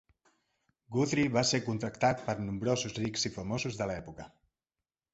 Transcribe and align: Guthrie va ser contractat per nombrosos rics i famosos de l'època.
Guthrie 0.95 1.33
va 1.35 1.43
ser 1.51 1.61
contractat 1.69 2.25
per 2.31 2.37
nombrosos 2.49 2.99
rics 3.03 3.31
i 3.31 3.35
famosos 3.39 3.81
de 3.83 3.93
l'època. 3.93 4.31